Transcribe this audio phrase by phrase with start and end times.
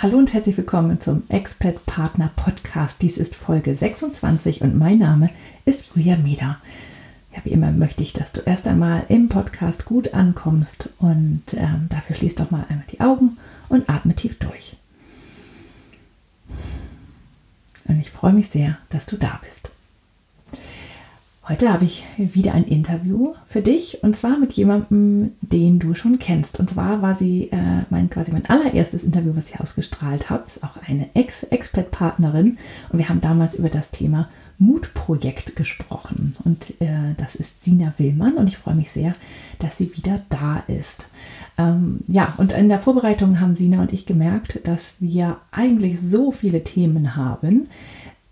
[0.00, 3.02] Hallo und herzlich willkommen zum Expat Partner Podcast.
[3.02, 5.28] Dies ist Folge 26 und mein Name
[5.64, 6.60] ist Julia Meder.
[7.34, 11.86] Ja, wie immer möchte ich, dass du erst einmal im Podcast gut ankommst und ähm,
[11.88, 13.38] dafür schließ doch mal einmal die Augen
[13.68, 14.76] und atme tief durch.
[17.88, 19.72] Und ich freue mich sehr, dass du da bist.
[21.48, 26.18] Heute habe ich wieder ein Interview für dich und zwar mit jemandem, den du schon
[26.18, 26.60] kennst.
[26.60, 30.44] Und zwar war sie äh, mein quasi mein allererstes Interview, was ich ausgestrahlt habe.
[30.46, 32.58] Ist auch eine Ex-Expert-Partnerin
[32.90, 36.36] und wir haben damals über das Thema Mutprojekt gesprochen.
[36.44, 39.14] Und äh, das ist Sina Willmann und ich freue mich sehr,
[39.58, 41.06] dass sie wieder da ist.
[41.56, 46.30] Ähm, ja, und in der Vorbereitung haben Sina und ich gemerkt, dass wir eigentlich so
[46.30, 47.68] viele Themen haben,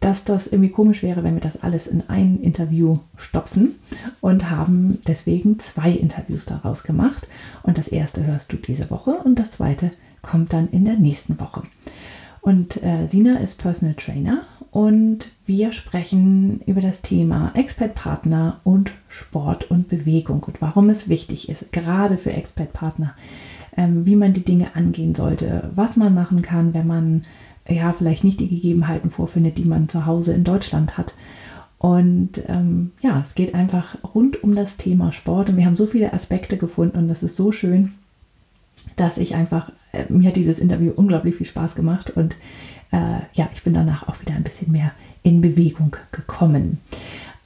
[0.07, 3.75] dass das irgendwie komisch wäre, wenn wir das alles in ein Interview stopfen
[4.21, 7.27] und haben deswegen zwei Interviews daraus gemacht.
[7.65, 9.91] Und das erste hörst du diese Woche und das zweite
[10.23, 11.63] kommt dann in der nächsten Woche.
[12.41, 19.69] Und äh, Sina ist Personal Trainer und wir sprechen über das Thema Expert-Partner und Sport
[19.73, 23.17] und Bewegung und warum es wichtig ist, gerade für Expert-Partner,
[23.77, 27.23] ähm, wie man die Dinge angehen sollte, was man machen kann, wenn man
[27.69, 31.15] ja, vielleicht nicht die Gegebenheiten vorfindet, die man zu Hause in Deutschland hat.
[31.79, 35.87] Und ähm, ja, es geht einfach rund um das Thema Sport und wir haben so
[35.87, 37.93] viele Aspekte gefunden und das ist so schön,
[38.97, 42.35] dass ich einfach, äh, mir hat dieses Interview unglaublich viel Spaß gemacht und
[42.93, 44.93] äh, ja, ich bin danach auch wieder ein bisschen mehr
[45.23, 46.79] in Bewegung gekommen.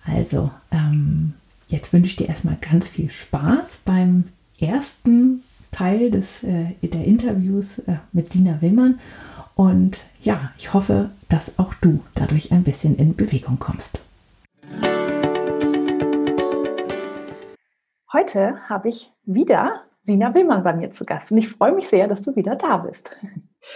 [0.04, 1.34] Also, ähm,
[1.68, 4.24] jetzt wünsche ich dir erstmal ganz viel Spaß beim
[4.58, 8.98] ersten Teil des, äh, der Interviews äh, mit Sina Willmann
[9.60, 14.02] und ja, ich hoffe, dass auch du dadurch ein bisschen in Bewegung kommst.
[18.10, 22.08] Heute habe ich wieder Sina Willmann bei mir zu Gast und ich freue mich sehr,
[22.08, 23.14] dass du wieder da bist.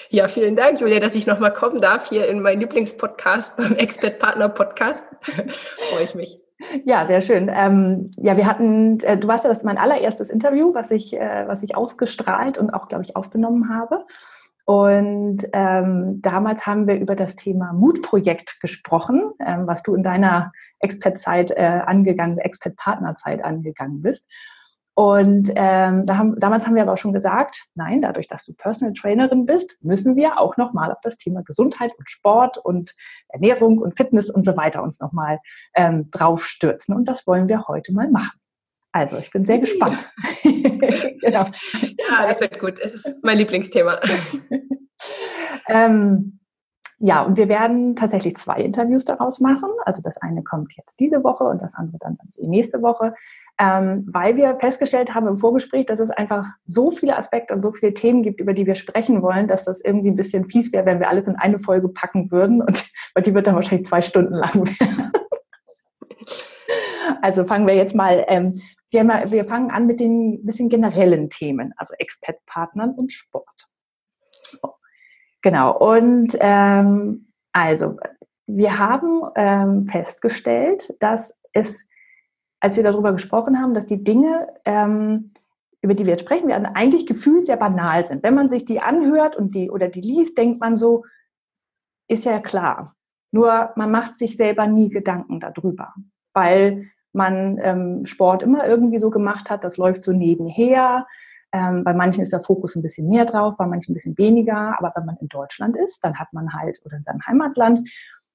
[0.08, 4.18] Ja, vielen Dank, Julia, dass ich nochmal kommen darf hier in meinen Lieblingspodcast beim Expert
[4.18, 5.04] Partner Podcast.
[5.20, 6.40] freue ich mich.
[6.86, 7.50] Ja, sehr schön.
[7.54, 11.44] Ähm, ja, wir hatten, äh, du warst ja das mein allererstes Interview, was ich, äh,
[11.46, 14.06] was ich ausgestrahlt und auch, glaube ich, aufgenommen habe.
[14.66, 20.52] Und ähm, damals haben wir über das Thema Mutprojekt gesprochen, ähm, was du in deiner
[20.78, 24.26] Expert-Zeit äh, angegangen, Expert-Partnerzeit angegangen bist.
[24.94, 28.54] Und ähm, da haben, damals haben wir aber auch schon gesagt, nein, dadurch, dass du
[28.54, 32.94] Personal Trainerin bist, müssen wir auch nochmal auf das Thema Gesundheit und Sport und
[33.28, 35.40] Ernährung und Fitness und so weiter uns nochmal
[35.74, 36.94] ähm, draufstürzen.
[36.94, 38.38] Und das wollen wir heute mal machen.
[38.94, 40.08] Also, ich bin sehr gespannt.
[40.44, 41.46] genau.
[42.08, 42.78] Ja, das wird gut.
[42.78, 43.98] Es ist mein Lieblingsthema.
[45.68, 46.38] ähm,
[46.98, 49.68] ja, und wir werden tatsächlich zwei Interviews daraus machen.
[49.84, 53.14] Also das eine kommt jetzt diese Woche und das andere dann die nächste Woche,
[53.58, 57.72] ähm, weil wir festgestellt haben im Vorgespräch, dass es einfach so viele Aspekte und so
[57.72, 60.86] viele Themen gibt, über die wir sprechen wollen, dass das irgendwie ein bisschen fies wäre,
[60.86, 62.62] wenn wir alles in eine Folge packen würden.
[62.62, 65.12] Und weil die wird dann wahrscheinlich zwei Stunden lang werden.
[67.22, 68.60] Also fangen wir jetzt mal ähm,
[68.94, 73.68] wir, wir fangen an mit den bisschen generellen Themen, also Expat-Partnern und Sport.
[75.42, 77.98] Genau, und ähm, also
[78.46, 81.86] wir haben ähm, festgestellt, dass es,
[82.60, 85.32] als wir darüber gesprochen haben, dass die Dinge, ähm,
[85.82, 88.22] über die wir jetzt sprechen werden, eigentlich gefühlt sehr banal sind.
[88.22, 91.04] Wenn man sich die anhört und die oder die liest, denkt man so,
[92.08, 92.94] ist ja klar.
[93.30, 95.92] Nur man macht sich selber nie Gedanken darüber,
[96.32, 101.06] weil man ähm, Sport immer irgendwie so gemacht hat, das läuft so nebenher.
[101.52, 104.76] Ähm, bei manchen ist der Fokus ein bisschen mehr drauf, bei manchen ein bisschen weniger.
[104.78, 107.88] Aber wenn man in Deutschland ist, dann hat man halt, oder in seinem Heimatland,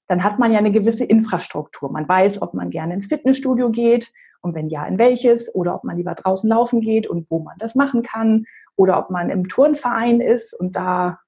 [0.07, 1.91] dann hat man ja eine gewisse Infrastruktur.
[1.91, 4.11] Man weiß, ob man gerne ins Fitnessstudio geht
[4.41, 7.57] und wenn ja, in welches oder ob man lieber draußen laufen geht und wo man
[7.59, 8.45] das machen kann
[8.75, 11.19] oder ob man im Turnverein ist und da,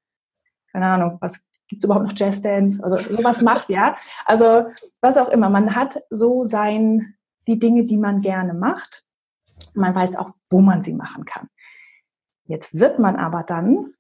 [0.71, 3.95] keine Ahnung, was gibt es überhaupt noch Jazzdance, also sowas macht, ja.
[4.25, 4.65] Also
[5.00, 5.50] was auch immer.
[5.50, 7.15] Man hat so sein,
[7.47, 9.03] die Dinge, die man gerne macht.
[9.73, 11.47] Man weiß auch, wo man sie machen kann.
[12.45, 13.91] Jetzt wird man aber dann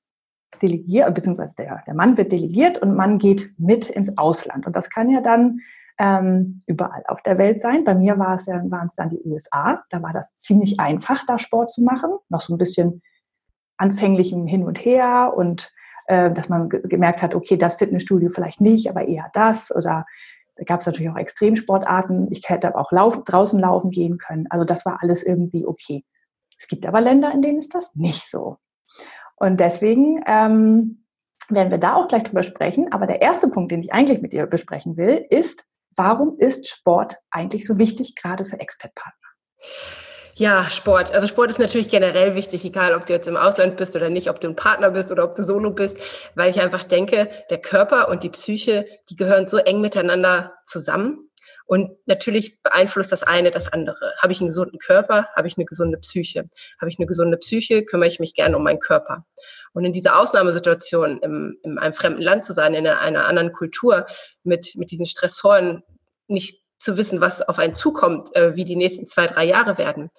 [0.61, 4.67] delegiert, beziehungsweise der, der Mann wird delegiert und man geht mit ins Ausland.
[4.67, 5.59] Und das kann ja dann
[5.97, 7.83] ähm, überall auf der Welt sein.
[7.83, 9.83] Bei mir war es ja, waren es dann die USA.
[9.89, 12.11] Da war das ziemlich einfach, da Sport zu machen.
[12.29, 13.01] Noch so ein bisschen
[13.77, 15.71] anfänglichem Hin und Her und
[16.07, 20.05] äh, dass man gemerkt hat, okay, das Fitnessstudio vielleicht nicht, aber eher das oder
[20.61, 22.31] da gab es natürlich auch Extremsportarten.
[22.31, 24.45] Ich hätte aber auch lauf, draußen laufen gehen können.
[24.51, 26.05] Also das war alles irgendwie okay.
[26.59, 28.57] Es gibt aber Länder, in denen ist das nicht so.
[29.37, 31.07] Und deswegen ähm,
[31.49, 32.93] werden wir da auch gleich drüber sprechen.
[32.93, 35.65] Aber der erste Punkt, den ich eigentlich mit dir besprechen will, ist,
[35.95, 39.29] warum ist Sport eigentlich so wichtig, gerade für Expertpartner?
[40.41, 41.13] Ja, Sport.
[41.13, 44.27] Also Sport ist natürlich generell wichtig, egal ob du jetzt im Ausland bist oder nicht,
[44.27, 45.99] ob du ein Partner bist oder ob du solo bist,
[46.33, 51.29] weil ich einfach denke, der Körper und die Psyche, die gehören so eng miteinander zusammen.
[51.67, 54.13] Und natürlich beeinflusst das eine das andere.
[54.19, 56.49] Habe ich einen gesunden Körper, habe ich eine gesunde Psyche.
[56.79, 59.27] Habe ich eine gesunde Psyche, kümmere ich mich gerne um meinen Körper.
[59.73, 64.07] Und in dieser Ausnahmesituation, im, in einem fremden Land zu sein, in einer anderen Kultur,
[64.41, 65.83] mit, mit diesen Stressoren
[66.27, 70.09] nicht zu wissen, was auf einen zukommt, äh, wie die nächsten zwei, drei Jahre werden,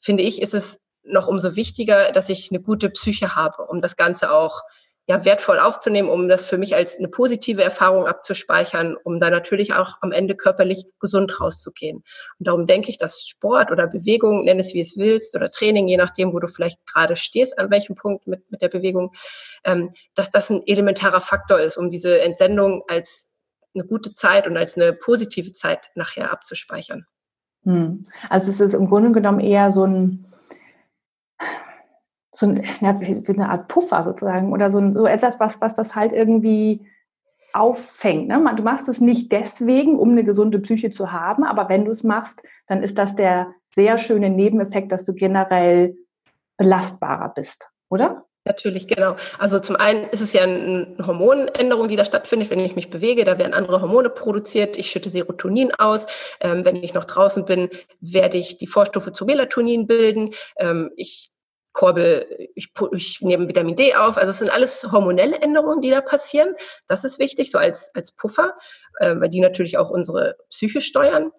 [0.00, 3.96] finde ich, ist es noch umso wichtiger, dass ich eine gute Psyche habe, um das
[3.96, 4.62] Ganze auch
[5.08, 9.72] ja, wertvoll aufzunehmen, um das für mich als eine positive Erfahrung abzuspeichern, um da natürlich
[9.72, 12.04] auch am Ende körperlich gesund rauszugehen.
[12.38, 15.88] Und darum denke ich, dass Sport oder Bewegung, nenn es wie es willst, oder Training,
[15.88, 19.12] je nachdem, wo du vielleicht gerade stehst, an welchem Punkt mit, mit der Bewegung,
[19.64, 23.32] ähm, dass das ein elementarer Faktor ist, um diese Entsendung als
[23.78, 27.06] eine gute Zeit und als eine positive Zeit nachher abzuspeichern.
[27.64, 28.04] Hm.
[28.28, 30.26] Also es ist im Grunde genommen eher so ein,
[32.30, 36.12] so ein, eine Art Puffer sozusagen oder so, ein, so etwas, was, was das halt
[36.12, 36.86] irgendwie
[37.52, 38.28] auffängt.
[38.28, 38.54] Ne?
[38.56, 42.04] Du machst es nicht deswegen, um eine gesunde Psyche zu haben, aber wenn du es
[42.04, 45.96] machst, dann ist das der sehr schöne Nebeneffekt, dass du generell
[46.56, 48.27] belastbarer bist, oder?
[48.48, 49.14] Natürlich, genau.
[49.38, 53.24] Also zum einen ist es ja eine Hormonänderung, die da stattfindet, wenn ich mich bewege.
[53.24, 54.78] Da werden andere Hormone produziert.
[54.78, 56.06] Ich schütte Serotonin aus.
[56.40, 57.68] Ähm, wenn ich noch draußen bin,
[58.00, 60.34] werde ich die Vorstufe zu Melatonin bilden.
[60.56, 61.30] Ähm, ich
[61.74, 64.16] Korbel, ich, ich nehme Vitamin D auf.
[64.16, 66.54] Also es sind alles hormonelle Änderungen, die da passieren.
[66.88, 68.54] Das ist wichtig, so als, als Puffer,
[68.98, 71.30] äh, weil die natürlich auch unsere Psyche steuern.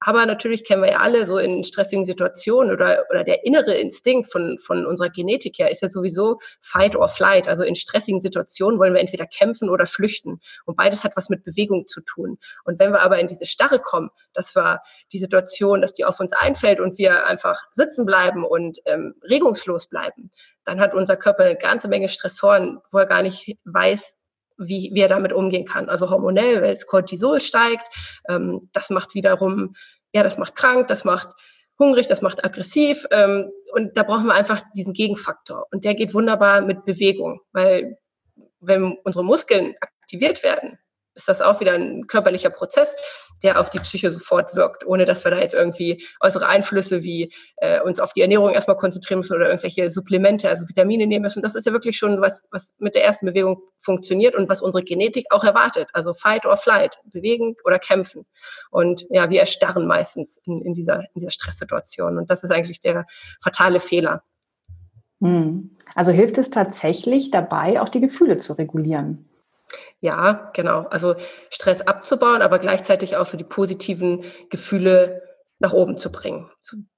[0.00, 4.30] Aber natürlich kennen wir ja alle so in stressigen Situationen oder, oder der innere Instinkt
[4.30, 7.48] von, von unserer Genetik her ist ja sowieso Fight or Flight.
[7.48, 10.40] Also in stressigen Situationen wollen wir entweder kämpfen oder flüchten.
[10.66, 12.38] Und beides hat was mit Bewegung zu tun.
[12.64, 14.80] Und wenn wir aber in diese Starre kommen, dass wir
[15.12, 19.88] die Situation, dass die auf uns einfällt und wir einfach sitzen bleiben und ähm, regungslos
[19.88, 20.30] bleiben,
[20.64, 24.17] dann hat unser Körper eine ganze Menge Stressoren, wo er gar nicht weiß,
[24.58, 25.88] wie, wie er damit umgehen kann.
[25.88, 27.88] Also hormonell, weil das Cortisol steigt,
[28.28, 29.74] ähm, das macht wiederum,
[30.12, 31.28] ja, das macht krank, das macht
[31.78, 36.12] hungrig, das macht aggressiv ähm, und da brauchen wir einfach diesen Gegenfaktor und der geht
[36.12, 37.98] wunderbar mit Bewegung, weil
[38.60, 40.78] wenn unsere Muskeln aktiviert werden,
[41.18, 42.96] ist das auch wieder ein körperlicher Prozess,
[43.42, 47.32] der auf die Psyche sofort wirkt, ohne dass wir da jetzt irgendwie äußere Einflüsse wie
[47.56, 51.42] äh, uns auf die Ernährung erstmal konzentrieren müssen oder irgendwelche Supplemente, also Vitamine nehmen müssen.
[51.42, 54.84] Das ist ja wirklich schon was, was mit der ersten Bewegung funktioniert und was unsere
[54.84, 55.88] Genetik auch erwartet.
[55.92, 58.24] Also Fight or Flight, bewegen oder kämpfen.
[58.70, 62.18] Und ja, wir erstarren meistens in, in, dieser, in dieser Stresssituation.
[62.18, 63.06] Und das ist eigentlich der
[63.42, 64.22] fatale Fehler.
[65.20, 65.76] Hm.
[65.94, 69.27] Also hilft es tatsächlich dabei, auch die Gefühle zu regulieren?
[70.00, 70.86] Ja, genau.
[70.88, 71.16] Also
[71.50, 75.22] Stress abzubauen, aber gleichzeitig auch so die positiven Gefühle
[75.58, 76.50] nach oben zu bringen.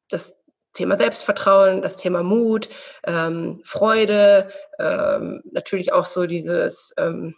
[0.09, 0.39] Das
[0.73, 2.69] Thema Selbstvertrauen, das Thema Mut,
[3.05, 7.35] ähm, Freude, ähm, natürlich auch so dieses, ähm,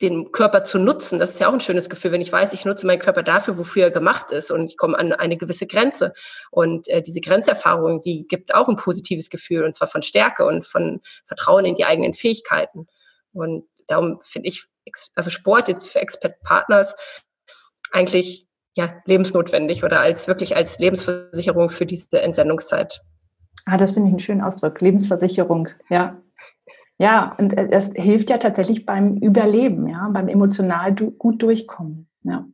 [0.00, 1.18] den Körper zu nutzen.
[1.18, 3.58] Das ist ja auch ein schönes Gefühl, wenn ich weiß, ich nutze meinen Körper dafür,
[3.58, 6.12] wofür er gemacht ist und ich komme an eine gewisse Grenze.
[6.50, 10.64] Und äh, diese Grenzerfahrung, die gibt auch ein positives Gefühl und zwar von Stärke und
[10.66, 12.86] von Vertrauen in die eigenen Fähigkeiten.
[13.32, 14.66] Und darum finde ich,
[15.14, 16.94] also Sport jetzt für Expert-Partners
[17.92, 23.02] eigentlich ja, lebensnotwendig oder als wirklich als Lebensversicherung für diese Entsendungszeit.
[23.66, 24.80] Ah, das finde ich einen schönen Ausdruck.
[24.80, 26.22] Lebensversicherung, ja.
[26.96, 32.08] Ja, und es hilft ja tatsächlich beim Überleben, ja, beim emotional gut durchkommen.
[32.22, 32.46] Ja.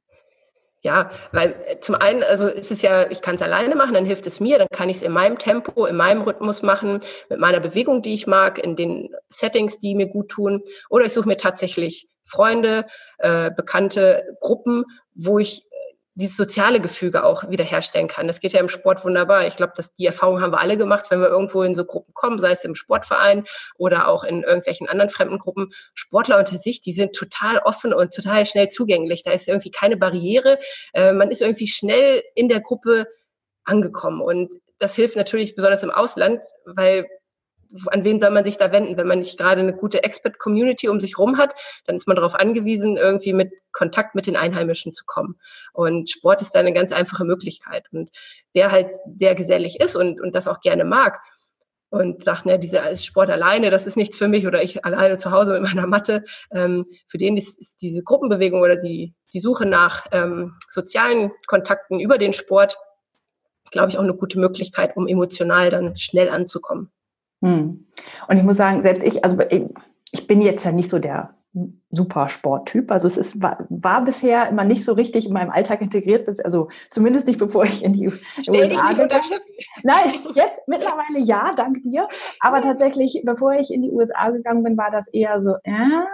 [0.84, 4.04] Ja, weil äh, zum einen, also ist es ja, ich kann es alleine machen, dann
[4.04, 7.00] hilft es mir, dann kann ich es in meinem Tempo, in meinem Rhythmus machen,
[7.30, 10.62] mit meiner Bewegung, die ich mag, in den Settings, die mir gut tun.
[10.90, 12.84] Oder ich suche mir tatsächlich Freunde,
[13.16, 15.64] äh, bekannte Gruppen, wo ich
[16.14, 18.26] dieses soziale Gefüge auch wiederherstellen kann.
[18.28, 19.46] Das geht ja im Sport wunderbar.
[19.46, 22.14] Ich glaube, dass die Erfahrung haben wir alle gemacht, wenn wir irgendwo in so Gruppen
[22.14, 23.44] kommen, sei es im Sportverein
[23.76, 25.72] oder auch in irgendwelchen anderen fremden Gruppen.
[25.94, 29.24] Sportler unter sich, die sind total offen und total schnell zugänglich.
[29.24, 30.58] Da ist irgendwie keine Barriere.
[30.92, 33.08] Äh, man ist irgendwie schnell in der Gruppe
[33.64, 37.06] angekommen und das hilft natürlich besonders im Ausland, weil
[37.86, 38.96] an wen soll man sich da wenden?
[38.96, 41.54] Wenn man nicht gerade eine gute Expert-Community um sich rum hat,
[41.86, 45.36] dann ist man darauf angewiesen, irgendwie mit Kontakt mit den Einheimischen zu kommen.
[45.72, 47.86] Und Sport ist da eine ganz einfache Möglichkeit.
[47.92, 48.10] Und
[48.52, 51.20] wer halt sehr gesellig ist und, und das auch gerne mag,
[51.94, 55.30] und sagt, ne, dieser Sport alleine, das ist nichts für mich oder ich alleine zu
[55.30, 56.24] Hause mit meiner Matte.
[56.50, 62.00] Ähm, für den ist, ist, diese Gruppenbewegung oder die, die Suche nach ähm, sozialen Kontakten
[62.00, 62.76] über den Sport,
[63.70, 66.90] glaube ich, auch eine gute Möglichkeit, um emotional dann schnell anzukommen.
[67.44, 67.86] Hm.
[68.28, 69.38] Und ich muss sagen, selbst ich, also
[70.10, 71.34] ich bin jetzt ja nicht so der
[71.90, 72.90] super Sporttyp.
[72.90, 76.68] Also es ist, war, war, bisher immer nicht so richtig in meinem Alltag integriert, also
[76.90, 78.10] zumindest nicht bevor ich in die
[78.42, 79.40] Stell USA gegangen
[79.84, 82.08] Nein, jetzt mittlerweile ja, dank dir.
[82.40, 86.04] Aber tatsächlich, bevor ich in die USA gegangen bin, war das eher so, äh,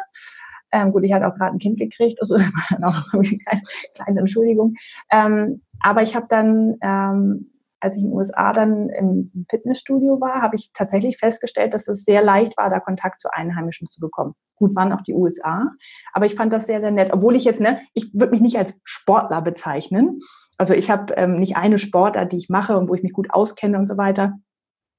[0.73, 3.23] ähm, gut, ich hatte auch gerade ein Kind gekriegt, also das war dann auch eine
[3.23, 3.63] kleine,
[3.95, 4.75] kleine Entschuldigung.
[5.11, 10.43] Ähm, aber ich habe dann ähm, als ich in den USA dann im Fitnessstudio war,
[10.43, 14.35] habe ich tatsächlich festgestellt, dass es sehr leicht war, da Kontakt zu Einheimischen zu bekommen.
[14.57, 15.71] Gut waren auch die USA,
[16.13, 17.13] aber ich fand das sehr, sehr nett.
[17.13, 20.21] Obwohl ich jetzt, ne, ich würde mich nicht als Sportler bezeichnen.
[20.59, 23.33] Also ich habe ähm, nicht eine Sportart, die ich mache und wo ich mich gut
[23.33, 24.35] auskenne und so weiter,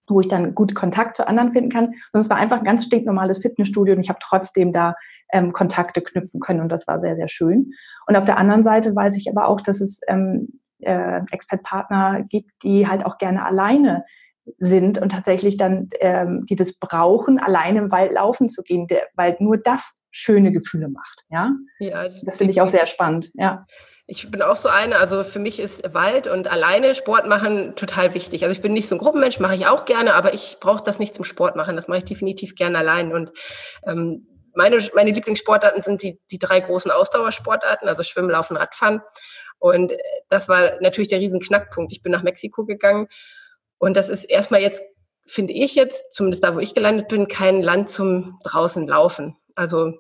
[0.07, 2.85] wo ich dann gut Kontakt zu anderen finden kann, sondern es war einfach ein ganz
[2.85, 4.95] stinknormales Fitnessstudio und ich habe trotzdem da
[5.31, 7.71] ähm, Kontakte knüpfen können und das war sehr, sehr schön.
[8.07, 12.51] Und auf der anderen Seite weiß ich aber auch, dass es ähm, äh, Expert-Partner gibt,
[12.63, 14.05] die halt auch gerne alleine
[14.57, 19.03] sind und tatsächlich dann, ähm, die das brauchen, alleine im Wald laufen zu gehen, der,
[19.15, 21.23] weil nur das schöne Gefühle macht.
[21.29, 23.31] Ja, ja das, das finde ich auch sehr spannend.
[23.33, 23.65] Ja.
[24.07, 28.13] Ich bin auch so eine, also für mich ist Wald und alleine Sport machen total
[28.13, 28.43] wichtig.
[28.43, 31.00] Also ich bin nicht so ein Gruppenmensch, mache ich auch gerne, aber ich brauche das
[31.00, 31.77] nicht zum Sport machen.
[31.77, 33.13] Das mache ich definitiv gerne allein.
[33.13, 33.31] Und
[33.85, 39.01] ähm, meine, meine Lieblingssportarten sind die, die drei großen Ausdauersportarten, also Schwimmen, Laufen, Radfahren.
[39.61, 39.93] Und
[40.27, 41.93] das war natürlich der riesen Knackpunkt.
[41.93, 43.07] Ich bin nach Mexiko gegangen
[43.77, 44.81] und das ist erstmal jetzt,
[45.27, 49.37] finde ich jetzt, zumindest da, wo ich gelandet bin, kein Land zum draußen laufen.
[49.53, 49.93] Also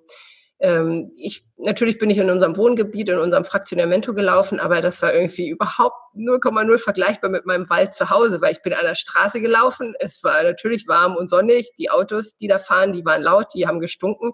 [0.59, 5.13] ähm, ich, natürlich bin ich in unserem Wohngebiet, in unserem Fraktionamento gelaufen, aber das war
[5.13, 9.41] irgendwie überhaupt 0,0 vergleichbar mit meinem Wald zu Hause, weil ich bin an der Straße
[9.41, 9.93] gelaufen.
[9.99, 11.71] Es war natürlich warm und sonnig.
[11.77, 14.31] Die Autos, die da fahren, die waren laut, die haben gestunken.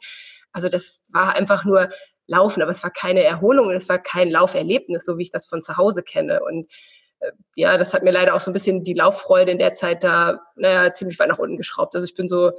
[0.54, 1.90] Also das war einfach nur
[2.28, 5.46] Laufen, aber es war keine Erholung und es war kein Lauferlebnis, so wie ich das
[5.46, 6.42] von zu Hause kenne.
[6.44, 6.70] Und
[7.20, 10.04] äh, ja, das hat mir leider auch so ein bisschen die Lauffreude in der Zeit
[10.04, 11.96] da, naja, ziemlich weit nach unten geschraubt.
[11.96, 12.52] Also ich bin so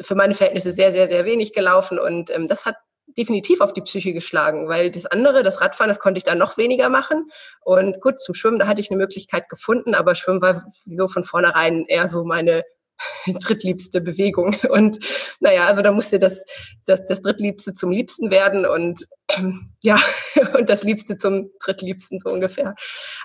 [0.00, 2.76] für meine Verhältnisse sehr, sehr, sehr wenig gelaufen und ähm, das hat
[3.16, 6.56] definitiv auf die Psyche geschlagen, weil das andere, das Radfahren, das konnte ich dann noch
[6.56, 7.30] weniger machen.
[7.60, 11.24] Und gut, zum Schwimmen, da hatte ich eine Möglichkeit gefunden, aber Schwimmen war so von
[11.24, 12.64] vornherein eher so meine
[13.26, 14.56] drittliebste Bewegung.
[14.68, 14.98] Und
[15.40, 16.44] naja, also da musste das,
[16.86, 19.98] das, das Drittliebste zum Liebsten werden und ähm, ja,
[20.56, 22.74] und das Liebste zum Drittliebsten so ungefähr.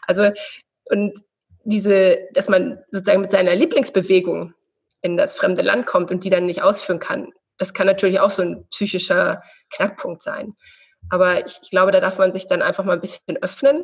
[0.07, 0.31] Also,
[0.85, 1.13] und
[1.63, 4.53] diese, dass man sozusagen mit seiner Lieblingsbewegung
[5.01, 8.31] in das fremde Land kommt und die dann nicht ausführen kann, das kann natürlich auch
[8.31, 10.53] so ein psychischer Knackpunkt sein.
[11.09, 13.83] Aber ich, ich glaube, da darf man sich dann einfach mal ein bisschen öffnen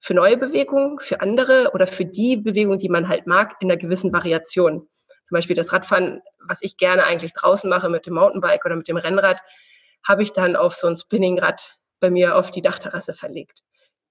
[0.00, 3.78] für neue Bewegungen, für andere oder für die Bewegungen, die man halt mag, in einer
[3.78, 4.88] gewissen Variation
[5.30, 8.88] zum Beispiel das Radfahren, was ich gerne eigentlich draußen mache mit dem Mountainbike oder mit
[8.88, 9.40] dem Rennrad,
[10.06, 13.60] habe ich dann auf so ein Spinningrad bei mir auf die Dachterrasse verlegt.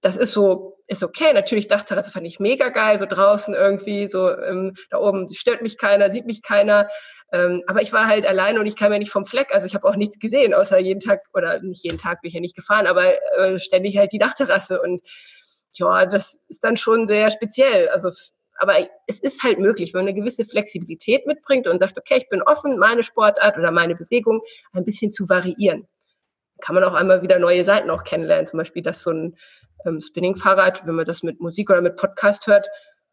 [0.00, 1.34] Das ist so, ist okay.
[1.34, 5.76] Natürlich, Dachterrasse fand ich mega geil, so draußen irgendwie, so ähm, da oben stört mich
[5.76, 6.88] keiner, sieht mich keiner.
[7.32, 9.54] Ähm, aber ich war halt alleine und ich kam ja nicht vom Fleck.
[9.54, 12.34] Also ich habe auch nichts gesehen, außer jeden Tag, oder nicht jeden Tag bin ich
[12.34, 14.80] ja nicht gefahren, aber äh, ständig halt die Dachterrasse.
[14.80, 15.06] Und
[15.74, 17.90] ja, das ist dann schon sehr speziell.
[17.90, 18.10] Also
[18.60, 18.74] aber
[19.06, 22.42] es ist halt möglich, wenn man eine gewisse Flexibilität mitbringt und sagt, okay, ich bin
[22.42, 25.88] offen, meine Sportart oder meine Bewegung ein bisschen zu variieren.
[26.60, 28.46] Kann man auch einmal wieder neue Seiten auch kennenlernen.
[28.46, 29.36] Zum Beispiel, dass so ein
[29.86, 32.68] ähm, Spinning-Fahrrad, wenn man das mit Musik oder mit Podcast hört,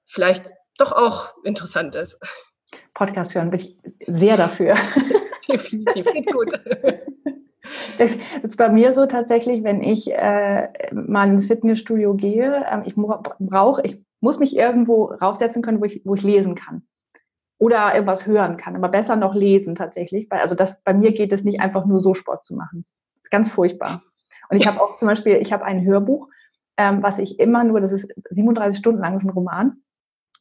[0.05, 2.19] vielleicht doch auch interessant ist.
[2.93, 4.75] Podcast hören bin ich sehr dafür.
[5.49, 6.53] Definitiv, geht gut.
[7.97, 12.95] Das ist bei mir so tatsächlich, wenn ich äh, mal ins Fitnessstudio gehe, äh, ich
[12.95, 16.83] brauche, ich muss mich irgendwo raufsetzen können, wo ich, wo ich lesen kann.
[17.59, 20.31] Oder irgendwas hören kann, aber besser noch lesen tatsächlich.
[20.31, 22.85] Also das, bei mir geht es nicht einfach nur so Sport zu machen.
[23.15, 24.03] Das ist ganz furchtbar.
[24.49, 26.29] Und ich habe auch zum Beispiel, ich habe ein Hörbuch,
[26.77, 29.81] ähm, was ich immer nur, das ist 37 Stunden lang, das ist ein Roman.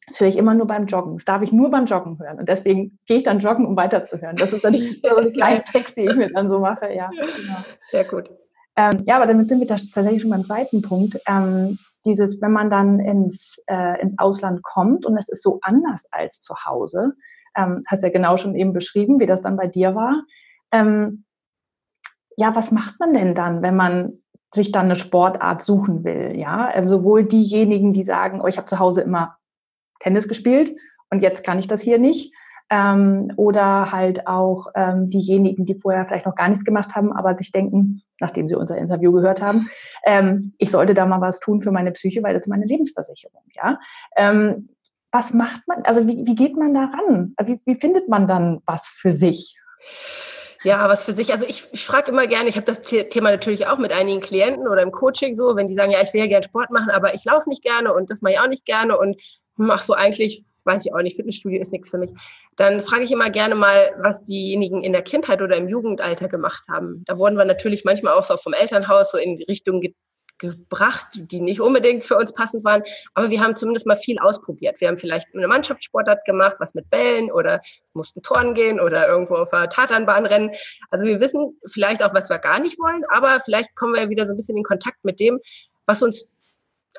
[0.05, 1.15] Das höre ich immer nur beim Joggen.
[1.17, 2.39] Das darf ich nur beim Joggen hören.
[2.39, 4.37] Und deswegen gehe ich dann joggen, um weiterzuhören.
[4.37, 6.93] Das ist dann so eine kleine Text, die ich mir dann so mache.
[6.93, 7.57] Ja, genau.
[7.81, 8.29] Sehr gut.
[8.77, 11.19] Ähm, ja, aber damit sind wir tatsächlich schon beim zweiten Punkt.
[11.27, 11.77] Ähm,
[12.07, 16.39] dieses, wenn man dann ins, äh, ins Ausland kommt und es ist so anders als
[16.39, 17.13] zu Hause,
[17.55, 20.23] ähm, hast ja genau schon eben beschrieben, wie das dann bei dir war.
[20.71, 21.25] Ähm,
[22.37, 24.19] ja, was macht man denn dann, wenn man
[24.53, 26.37] sich dann eine Sportart suchen will?
[26.37, 29.37] Ja, ähm, sowohl diejenigen, die sagen, oh, ich habe zu Hause immer
[29.99, 30.75] Tennis gespielt
[31.09, 32.33] und jetzt kann ich das hier nicht,
[32.69, 37.37] ähm, oder halt auch ähm, diejenigen, die vorher vielleicht noch gar nichts gemacht haben, aber
[37.37, 39.69] sich denken, nachdem sie unser Interview gehört haben,
[40.05, 43.43] ähm, ich sollte da mal was tun für meine Psyche, weil das ist meine Lebensversicherung.
[43.55, 43.79] Ja,
[44.15, 44.69] ähm,
[45.11, 47.33] was macht man, also wie, wie geht man da ran?
[47.43, 49.57] Wie, wie findet man dann was für sich?
[50.63, 51.31] Ja, was für sich.
[51.31, 54.67] Also ich, ich frage immer gerne, ich habe das Thema natürlich auch mit einigen Klienten
[54.67, 57.13] oder im Coaching so, wenn die sagen, ja, ich will ja gerne Sport machen, aber
[57.13, 59.21] ich laufe nicht gerne und das mache ich auch nicht gerne und
[59.55, 62.11] mache so eigentlich, weiß ich auch nicht, Fitnessstudio ist nichts für mich.
[62.57, 66.63] Dann frage ich immer gerne mal, was diejenigen in der Kindheit oder im Jugendalter gemacht
[66.69, 67.03] haben.
[67.05, 69.81] Da wurden wir natürlich manchmal auch so vom Elternhaus so in die Richtung
[70.39, 72.83] gebracht, die nicht unbedingt für uns passend waren.
[73.13, 74.79] Aber wir haben zumindest mal viel ausprobiert.
[74.79, 77.61] Wir haben vielleicht eine Mannschaftssportart gemacht, was mit Bällen oder
[77.93, 80.51] mussten Toren gehen oder irgendwo auf der Tatanbahn rennen.
[80.89, 84.25] Also wir wissen vielleicht auch, was wir gar nicht wollen, aber vielleicht kommen wir wieder
[84.25, 85.39] so ein bisschen in Kontakt mit dem,
[85.85, 86.35] was uns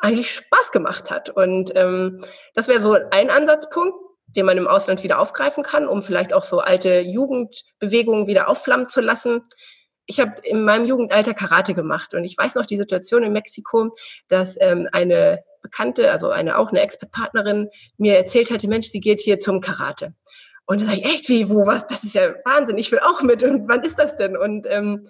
[0.01, 1.31] eigentlich Spaß gemacht hat.
[1.31, 2.25] Und ähm,
[2.55, 3.97] das wäre so ein Ansatzpunkt,
[4.37, 8.89] den man im Ausland wieder aufgreifen kann, um vielleicht auch so alte Jugendbewegungen wieder aufflammen
[8.89, 9.43] zu lassen
[10.09, 13.95] ich habe in meinem Jugendalter Karate gemacht und ich weiß noch die Situation in Mexiko,
[14.27, 17.69] dass ähm, eine Bekannte, also eine auch eine Expert-Partnerin,
[17.99, 20.15] mir erzählt hatte, Mensch, sie geht hier zum Karate.
[20.65, 21.87] Und dann sage ich, echt, wie, wo, was?
[21.87, 23.43] Das ist ja Wahnsinn, ich will auch mit.
[23.43, 24.37] Und wann ist das denn?
[24.37, 25.07] Und ähm,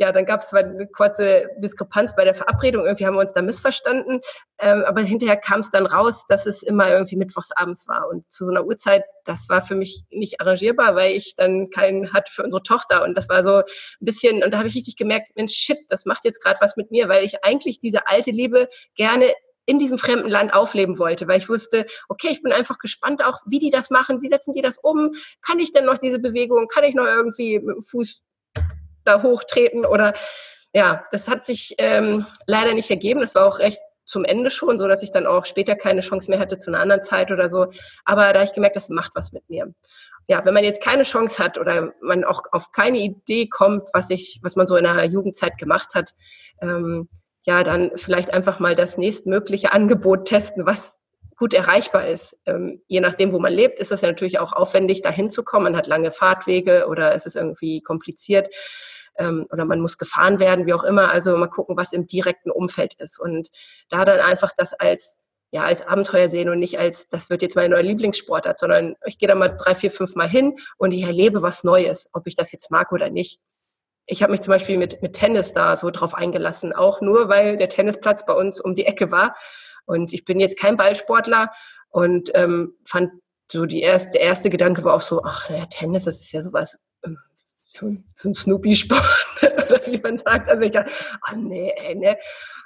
[0.00, 3.34] ja, dann gab es zwar eine kurze Diskrepanz bei der Verabredung, irgendwie haben wir uns
[3.34, 4.22] da missverstanden,
[4.58, 8.08] ähm, aber hinterher kam es dann raus, dass es immer irgendwie mittwochsabends war.
[8.08, 12.14] Und zu so einer Uhrzeit, das war für mich nicht arrangierbar, weil ich dann keinen
[12.14, 13.04] hatte für unsere Tochter.
[13.04, 13.64] Und das war so ein
[14.00, 16.90] bisschen, und da habe ich richtig gemerkt, Mensch, shit, das macht jetzt gerade was mit
[16.90, 19.30] mir, weil ich eigentlich diese alte Liebe gerne
[19.66, 23.40] in diesem fremden Land aufleben wollte, weil ich wusste, okay, ich bin einfach gespannt auch,
[23.44, 26.68] wie die das machen, wie setzen die das um, kann ich denn noch diese Bewegung,
[26.68, 28.22] kann ich noch irgendwie mit dem Fuß
[29.10, 30.14] da hochtreten oder
[30.72, 33.20] ja, das hat sich ähm, leider nicht ergeben.
[33.20, 36.30] Das war auch recht zum Ende schon, so dass ich dann auch später keine Chance
[36.30, 37.66] mehr hatte zu einer anderen Zeit oder so.
[38.04, 39.72] Aber da habe ich gemerkt, das macht was mit mir.
[40.26, 44.10] Ja, wenn man jetzt keine Chance hat oder man auch auf keine Idee kommt, was
[44.10, 46.14] ich, was man so in der Jugendzeit gemacht hat,
[46.60, 47.08] ähm,
[47.42, 50.98] ja, dann vielleicht einfach mal das nächstmögliche Angebot testen, was
[51.36, 52.36] gut erreichbar ist.
[52.46, 55.72] Ähm, je nachdem, wo man lebt, ist das ja natürlich auch aufwendig, da hinzukommen.
[55.72, 58.48] Man hat lange Fahrtwege oder es ist irgendwie kompliziert
[59.16, 61.10] ähm, oder man muss gefahren werden, wie auch immer.
[61.10, 63.20] Also mal gucken, was im direkten Umfeld ist.
[63.20, 63.48] Und
[63.88, 65.18] da dann einfach das als
[65.52, 69.18] ja, als Abenteuer sehen und nicht als, das wird jetzt meine neue Lieblingssportart, sondern ich
[69.18, 72.36] gehe da mal drei, vier, fünf Mal hin und ich erlebe was Neues, ob ich
[72.36, 73.40] das jetzt mag oder nicht.
[74.06, 77.56] Ich habe mich zum Beispiel mit, mit Tennis da so drauf eingelassen, auch nur, weil
[77.56, 79.34] der Tennisplatz bei uns um die Ecke war
[79.86, 81.50] und ich bin jetzt kein Ballsportler
[81.88, 83.10] und ähm, fand
[83.50, 86.42] so die erste, der erste Gedanke war auch so, ach, ja, Tennis, das ist ja
[86.42, 87.18] sowas, ähm,
[87.70, 90.48] so, so ein Snoopy-Sport, oder wie man sagt.
[90.48, 90.92] Also ich dachte,
[91.30, 92.18] oh nee, ey, ne.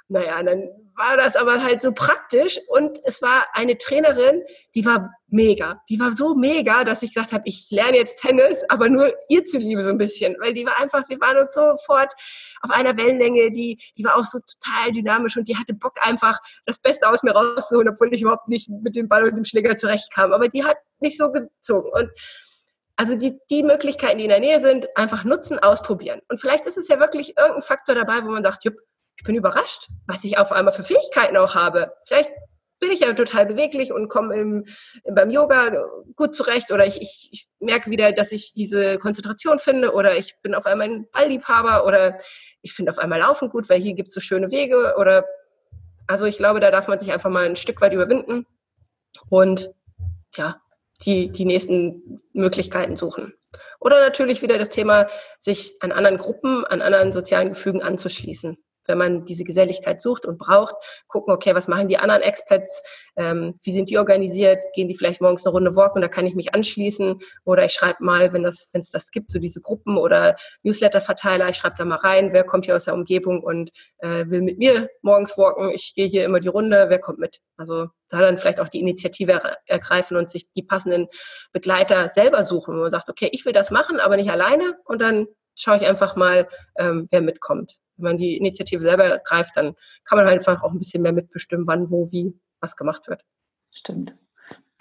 [0.07, 4.43] Naja, dann war das aber halt so praktisch und es war eine Trainerin,
[4.75, 5.81] die war mega.
[5.89, 9.43] Die war so mega, dass ich gesagt habe, ich lerne jetzt Tennis, aber nur ihr
[9.45, 12.13] zuliebe so ein bisschen, weil die war einfach, wir waren uns sofort
[12.61, 16.39] auf einer Wellenlänge, die, die war auch so total dynamisch und die hatte Bock einfach
[16.65, 19.75] das Beste aus mir rauszuholen, obwohl ich überhaupt nicht mit dem Ball und dem Schläger
[19.77, 20.33] zurechtkam.
[20.33, 22.11] Aber die hat nicht so gezogen und
[22.97, 26.21] also die, die Möglichkeiten, die in der Nähe sind, einfach nutzen, ausprobieren.
[26.29, 28.75] Und vielleicht ist es ja wirklich irgendein Faktor dabei, wo man sagt, jupp,
[29.17, 31.93] ich bin überrascht, was ich auf einmal für Fähigkeiten auch habe.
[32.05, 32.29] Vielleicht
[32.79, 34.65] bin ich ja total beweglich und komme im,
[35.09, 39.93] beim Yoga gut zurecht oder ich, ich, ich merke wieder, dass ich diese Konzentration finde
[39.93, 42.17] oder ich bin auf einmal ein Ballliebhaber oder
[42.61, 45.25] ich finde auf einmal Laufen gut, weil hier gibt es so schöne Wege oder
[46.07, 48.45] also ich glaube, da darf man sich einfach mal ein Stück weit überwinden
[49.29, 49.71] und
[50.35, 50.61] ja,
[51.01, 53.33] die, die nächsten Möglichkeiten suchen.
[53.79, 55.07] Oder natürlich wieder das Thema,
[55.41, 60.37] sich an anderen Gruppen, an anderen sozialen Gefügen anzuschließen wenn man diese Geselligkeit sucht und
[60.37, 60.75] braucht,
[61.07, 62.81] gucken, okay, was machen die anderen Expats,
[63.15, 66.35] ähm, wie sind die organisiert, gehen die vielleicht morgens eine Runde walken, da kann ich
[66.35, 67.19] mich anschließen?
[67.43, 71.49] Oder ich schreibe mal, wenn das, wenn es das gibt, so diese Gruppen oder Newsletter-Verteiler,
[71.49, 74.57] ich schreibe da mal rein, wer kommt hier aus der Umgebung und äh, will mit
[74.57, 77.41] mir morgens walken, ich gehe hier immer die Runde, wer kommt mit?
[77.57, 81.07] Also da dann vielleicht auch die Initiative ergreifen und sich die passenden
[81.51, 84.75] Begleiter selber suchen, wo man sagt, okay, ich will das machen, aber nicht alleine.
[84.85, 89.55] Und dann schaue ich einfach mal, ähm, wer mitkommt wenn man die Initiative selber ergreift,
[89.55, 93.07] dann kann man halt einfach auch ein bisschen mehr mitbestimmen, wann, wo, wie was gemacht
[93.07, 93.23] wird.
[93.73, 94.15] Stimmt.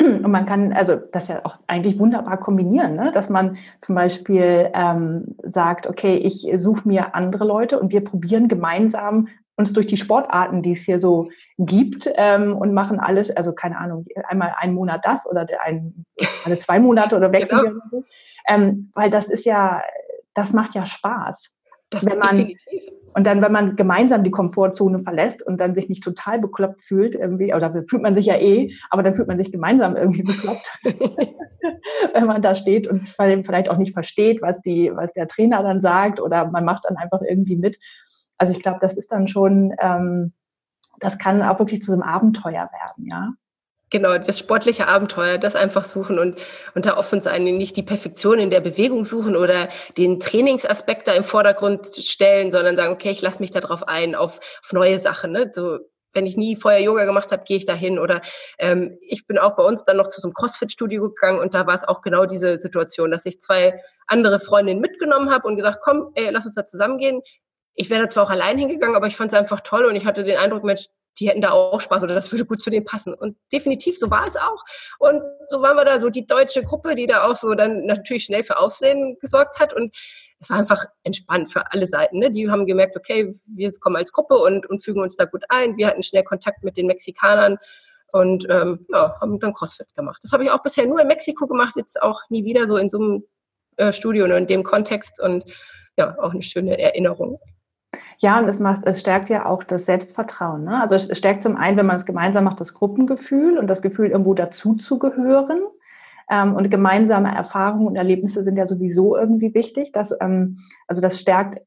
[0.01, 3.13] Und man kann also das ja auch eigentlich wunderbar kombinieren, ne?
[3.13, 8.49] dass man zum Beispiel ähm, sagt, okay, ich suche mir andere Leute und wir probieren
[8.49, 13.55] gemeinsam uns durch die Sportarten, die es hier so gibt, ähm, und machen alles, also
[13.55, 16.05] keine Ahnung, einmal einen Monat das oder ein,
[16.45, 17.73] alle zwei Monate oder wechseln genau.
[17.75, 17.83] wir.
[17.91, 18.05] So.
[18.49, 19.81] Ähm, weil das ist ja,
[20.35, 21.57] das macht ja Spaß.
[21.91, 22.83] Das wenn man, definitiv.
[23.15, 27.15] Und dann, wenn man gemeinsam die Komfortzone verlässt und dann sich nicht total bekloppt fühlt,
[27.15, 30.69] irgendwie, oder fühlt man sich ja eh, aber dann fühlt man sich gemeinsam irgendwie bekloppt,
[32.13, 35.81] wenn man da steht und vielleicht auch nicht versteht, was die, was der Trainer dann
[35.81, 37.79] sagt, oder man macht dann einfach irgendwie mit.
[38.37, 40.33] Also ich glaube, das ist dann schon, ähm,
[40.99, 43.33] das kann auch wirklich zu einem Abenteuer werden, ja.
[43.95, 48.41] Genau, das sportliche Abenteuer, das einfach suchen und, und da offen sein, nicht die Perfektion
[48.41, 53.23] in der Bewegung suchen oder den Trainingsaspekt da im Vordergrund stellen, sondern sagen, okay, ich
[53.23, 55.31] lasse mich darauf ein, auf, auf neue Sachen.
[55.31, 55.49] Ne?
[55.55, 55.79] So,
[56.13, 58.01] wenn ich nie vorher Yoga gemacht habe, gehe ich da hin.
[58.01, 58.21] Oder
[58.59, 61.69] ähm, ich bin auch bei uns dann noch zu so einem CrossFit-Studio gegangen und da
[61.69, 65.79] war es auch genau diese Situation, dass ich zwei andere Freundinnen mitgenommen habe und gesagt,
[65.81, 67.23] komm, ey, lass uns da zusammengehen.
[67.77, 70.05] Ich wäre da zwar auch allein hingegangen, aber ich fand es einfach toll und ich
[70.05, 72.85] hatte den Eindruck, Mensch, die hätten da auch Spaß oder das würde gut zu denen
[72.85, 73.15] passen.
[73.15, 74.63] Und definitiv, so war es auch.
[74.99, 78.25] Und so waren wir da so die deutsche Gruppe, die da auch so dann natürlich
[78.25, 79.73] schnell für Aufsehen gesorgt hat.
[79.73, 79.97] Und
[80.41, 82.19] es war einfach entspannt für alle Seiten.
[82.19, 82.31] Ne?
[82.31, 85.77] Die haben gemerkt, okay, wir kommen als Gruppe und, und fügen uns da gut ein.
[85.77, 87.59] Wir hatten schnell Kontakt mit den Mexikanern
[88.13, 90.21] und ähm, ja, haben dann CrossFit gemacht.
[90.23, 92.89] Das habe ich auch bisher nur in Mexiko gemacht, jetzt auch nie wieder so in
[92.89, 93.25] so einem
[93.77, 95.21] äh, Studio und in dem Kontext.
[95.21, 95.45] Und
[95.97, 97.39] ja, auch eine schöne Erinnerung.
[98.19, 100.65] Ja, und es macht, es stärkt ja auch das Selbstvertrauen.
[100.65, 100.81] Ne?
[100.81, 104.11] Also es stärkt zum einen, wenn man es gemeinsam macht, das Gruppengefühl und das Gefühl,
[104.11, 105.61] irgendwo dazuzugehören.
[106.31, 109.93] Ähm, und gemeinsame Erfahrungen und Erlebnisse sind ja sowieso irgendwie wichtig.
[109.93, 111.61] Dass, ähm, also das stärkt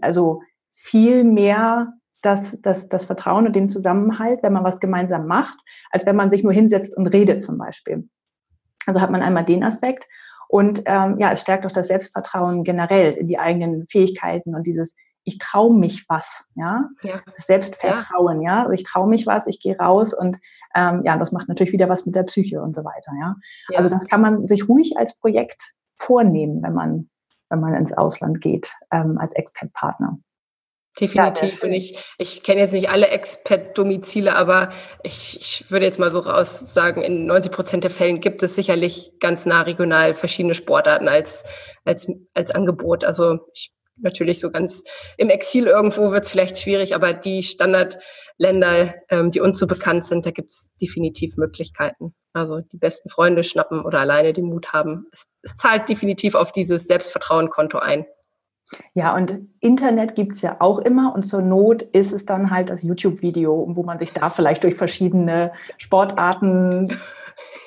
[0.00, 5.58] also viel mehr das, das, das Vertrauen und den Zusammenhalt, wenn man was gemeinsam macht,
[5.90, 8.08] als wenn man sich nur hinsetzt und redet zum Beispiel.
[8.86, 10.06] Also hat man einmal den Aspekt.
[10.48, 14.94] Und ähm, ja, es stärkt auch das Selbstvertrauen generell in die eigenen Fähigkeiten und dieses
[15.24, 16.88] ich traue mich was, ja.
[17.02, 17.20] ja.
[17.26, 18.56] Das Selbstvertrauen, ja.
[18.56, 18.62] ja?
[18.62, 20.38] Also ich traue mich was, ich gehe raus und
[20.74, 23.36] ähm, ja, das macht natürlich wieder was mit der Psyche und so weiter, ja?
[23.68, 23.76] ja.
[23.76, 27.10] Also das kann man sich ruhig als Projekt vornehmen, wenn man,
[27.50, 30.18] wenn man ins Ausland geht, ähm, als Expat-Partner.
[31.00, 31.62] Definitiv.
[31.62, 36.18] und ich, ich kenne jetzt nicht alle Expat-Domizile, aber ich, ich würde jetzt mal so
[36.18, 41.08] raus sagen, in 90 Prozent der Fällen gibt es sicherlich ganz nah regional verschiedene Sportarten
[41.08, 41.44] als,
[41.86, 43.04] als, als Angebot.
[43.04, 44.82] Also ich natürlich so ganz
[45.16, 50.04] im Exil irgendwo wird es vielleicht schwierig, aber die Standardländer, ähm, die uns so bekannt
[50.04, 52.14] sind, da gibt es definitiv Möglichkeiten.
[52.32, 55.06] Also die besten Freunde schnappen oder alleine den Mut haben.
[55.12, 58.06] Es, es zahlt definitiv auf dieses Selbstvertrauen-Konto ein.
[58.94, 62.70] Ja, und Internet gibt es ja auch immer und zur Not ist es dann halt
[62.70, 66.98] das YouTube-Video, wo man sich da vielleicht durch verschiedene Sportarten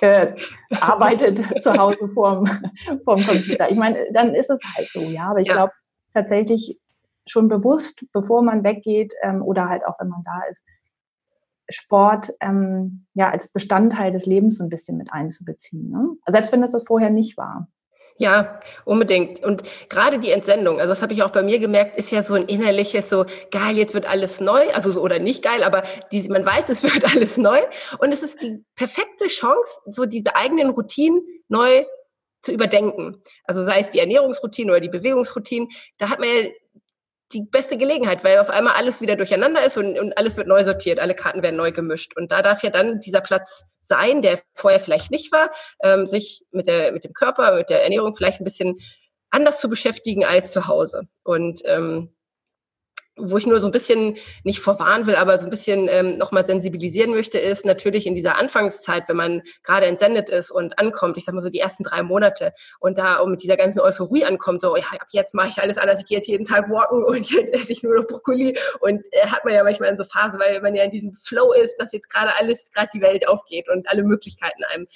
[0.01, 0.33] äh,
[0.79, 2.49] arbeitet zu Hause vorm,
[3.03, 3.69] vorm Computer.
[3.69, 5.29] Ich meine, dann ist es halt so, ja.
[5.29, 5.53] Aber ich ja.
[5.53, 5.73] glaube,
[6.15, 6.79] tatsächlich
[7.27, 10.63] schon bewusst, bevor man weggeht ähm, oder halt auch wenn man da ist,
[11.69, 15.89] Sport ähm, ja als Bestandteil des Lebens so ein bisschen mit einzubeziehen.
[15.89, 16.09] Ne?
[16.27, 17.67] Selbst wenn das das vorher nicht war.
[18.17, 19.43] Ja, unbedingt.
[19.43, 22.35] Und gerade die Entsendung, also das habe ich auch bei mir gemerkt, ist ja so
[22.35, 26.25] ein innerliches, so geil, jetzt wird alles neu, also so, oder nicht geil, aber die,
[26.29, 27.59] man weiß, es wird alles neu.
[27.99, 31.83] Und es ist die perfekte Chance, so diese eigenen Routinen neu
[32.45, 33.21] zu überdenken.
[33.43, 36.49] Also sei es die Ernährungsroutine oder die Bewegungsroutine, da hat man ja
[37.33, 40.63] die beste Gelegenheit, weil auf einmal alles wieder durcheinander ist und, und alles wird neu
[40.63, 42.15] sortiert, alle Karten werden neu gemischt.
[42.15, 45.51] Und da darf ja dann dieser Platz sein, der vorher vielleicht nicht war,
[45.83, 48.77] ähm, sich mit, der, mit dem Körper, mit der Ernährung vielleicht ein bisschen
[49.31, 51.07] anders zu beschäftigen als zu Hause.
[51.23, 52.14] Und ähm,
[53.17, 56.45] wo ich nur so ein bisschen nicht vorwarnen will, aber so ein bisschen ähm, nochmal
[56.45, 61.23] sensibilisieren möchte, ist natürlich in dieser Anfangszeit, wenn man gerade entsendet ist und ankommt, ich
[61.23, 64.61] sag mal so die ersten drei Monate und da auch mit dieser ganzen Euphorie ankommt,
[64.61, 67.29] so, ja, ab jetzt mache ich alles anders, ich gehe jetzt jeden Tag walken und
[67.31, 70.37] jetzt esse ich nur noch Brokkoli und äh, hat man ja manchmal in so Phase,
[70.37, 73.69] weil man ja in diesem Flow ist, dass jetzt gerade alles, gerade die Welt aufgeht
[73.69, 74.87] und alle Möglichkeiten einem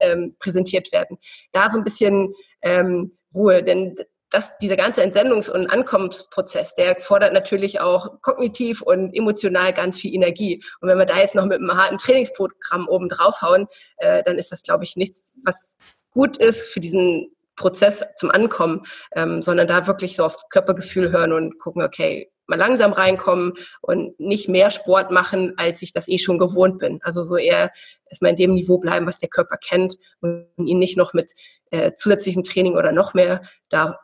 [0.00, 1.18] ähm, präsentiert werden.
[1.52, 3.96] Da so ein bisschen ähm, Ruhe, denn
[4.30, 10.14] dass dieser ganze Entsendungs- und Ankommensprozess, der fordert natürlich auch kognitiv und emotional ganz viel
[10.14, 10.62] Energie.
[10.80, 14.52] Und wenn wir da jetzt noch mit einem harten Trainingsprogramm oben draufhauen, äh, dann ist
[14.52, 15.78] das, glaube ich, nichts, was
[16.10, 18.82] gut ist für diesen Prozess zum Ankommen,
[19.14, 24.18] ähm, sondern da wirklich so aufs Körpergefühl hören und gucken, okay, mal langsam reinkommen und
[24.18, 27.00] nicht mehr Sport machen, als ich das eh schon gewohnt bin.
[27.02, 27.70] Also so eher
[28.08, 31.32] erstmal in dem Niveau bleiben, was der Körper kennt und ihn nicht noch mit
[31.70, 33.98] äh, zusätzlichem Training oder noch mehr da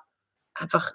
[0.54, 0.94] einfach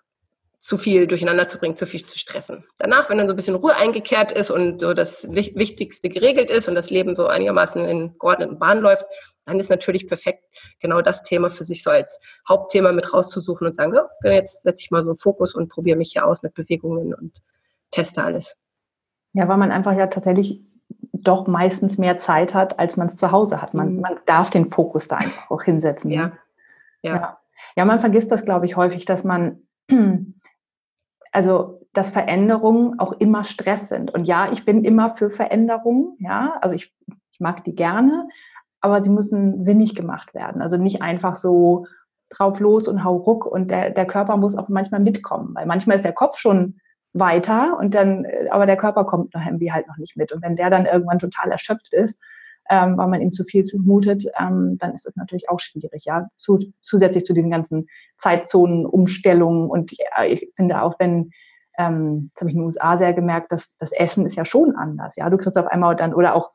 [0.60, 2.66] zu viel durcheinander zu bringen, zu viel zu stressen.
[2.78, 6.68] Danach, wenn dann so ein bisschen Ruhe eingekehrt ist und so das Wichtigste geregelt ist
[6.68, 9.06] und das Leben so einigermaßen in geordneten Bahnen läuft,
[9.46, 10.44] dann ist natürlich perfekt,
[10.82, 14.84] genau das Thema für sich so als Hauptthema mit rauszusuchen und sagen, ja, jetzt setze
[14.84, 17.42] ich mal so einen Fokus und probiere mich hier aus mit Bewegungen und
[17.92, 18.58] teste alles.
[19.32, 20.62] Ja, weil man einfach ja tatsächlich
[21.14, 23.74] doch meistens mehr Zeit hat, als man es zu Hause hat.
[23.74, 24.02] Man, mhm.
[24.02, 26.12] man darf den Fokus da einfach auch hinsetzen.
[26.12, 26.28] Ja.
[26.28, 26.38] Ne?
[27.02, 27.16] ja.
[27.16, 27.39] ja.
[27.76, 29.68] Ja, man vergisst das, glaube ich, häufig, dass man,
[31.32, 34.12] also, dass Veränderungen auch immer Stress sind.
[34.12, 36.94] Und ja, ich bin immer für Veränderungen, ja, also ich,
[37.32, 38.28] ich mag die gerne,
[38.82, 40.62] aber sie müssen sinnig gemacht werden.
[40.62, 41.86] Also nicht einfach so
[42.30, 45.96] drauf los und hau ruck und der, der Körper muss auch manchmal mitkommen, weil manchmal
[45.96, 46.80] ist der Kopf schon
[47.14, 50.32] weiter und dann, aber der Körper kommt noch irgendwie halt noch nicht mit.
[50.32, 52.20] Und wenn der dann irgendwann total erschöpft ist,
[52.70, 56.28] ähm, weil man ihm zu viel zumutet, ähm, dann ist es natürlich auch schwierig, ja.
[56.36, 61.32] Zu, zusätzlich zu diesen ganzen Zeitzonen, Umstellungen und ja, ich finde auch, wenn
[61.78, 64.76] ähm, das habe ich in den USA sehr gemerkt, dass das Essen ist ja schon
[64.76, 65.16] anders.
[65.16, 66.52] Ja, du kriegst auf einmal dann oder auch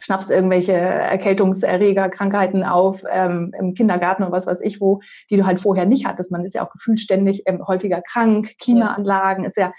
[0.00, 5.44] schnappst irgendwelche Erkältungserreger, Krankheiten auf ähm, im Kindergarten oder was weiß ich wo, die du
[5.44, 6.32] halt vorher nicht hattest.
[6.32, 9.72] Man ist ja auch gefühlt ständig ähm, häufiger krank, Klimaanlagen ist ja,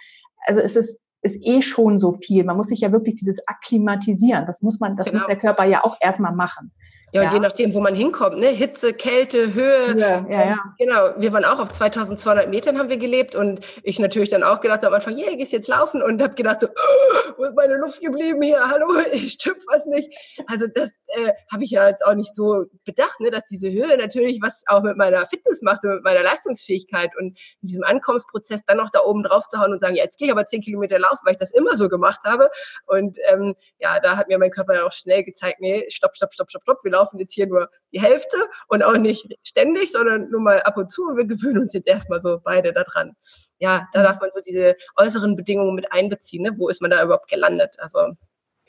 [0.46, 2.44] also es ist ist eh schon so viel.
[2.44, 4.46] Man muss sich ja wirklich dieses akklimatisieren.
[4.46, 5.18] Das muss man, das genau.
[5.18, 6.72] muss der Körper ja auch erstmal machen.
[7.14, 7.34] Ja, und ja.
[7.34, 8.48] je nachdem, wo man hinkommt, ne?
[8.48, 9.98] Hitze, Kälte, Höhe.
[9.98, 10.58] Ja, ja, ja.
[10.78, 14.62] Genau, wir waren auch auf 2200 Metern haben wir gelebt und ich natürlich dann auch
[14.62, 17.76] gedacht am Anfang, yeah, gehst jetzt laufen und habe gedacht so, oh, wo ist meine
[17.76, 18.62] Luft geblieben hier?
[18.66, 20.10] Hallo, ich stimmt was nicht.
[20.48, 23.30] Also das äh, habe ich ja jetzt auch nicht so bedacht, ne?
[23.30, 27.38] dass diese Höhe natürlich was auch mit meiner Fitness macht und mit meiner Leistungsfähigkeit und
[27.62, 30.28] in diesem Ankommensprozess dann noch da oben drauf zu hauen und sagen, ja, jetzt gehe
[30.28, 32.50] ich aber 10 Kilometer laufen, weil ich das immer so gemacht habe.
[32.86, 36.34] Und ähm, ja, da hat mir mein Körper dann auch schnell gezeigt, nee, stopp, stopp,
[36.34, 38.38] stopp, stopp, stopp, wir laufen laufen jetzt hier nur die Hälfte
[38.68, 41.08] und auch nicht ständig, sondern nur mal ab und zu.
[41.08, 43.14] Und wir gewöhnen uns jetzt erstmal so beide daran.
[43.58, 46.44] Ja, da darf man so diese äußeren Bedingungen mit einbeziehen.
[46.44, 46.58] Ne?
[46.58, 47.76] Wo ist man da überhaupt gelandet?
[47.80, 48.14] Also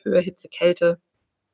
[0.02, 0.98] Höhe, Hitze, Kälte.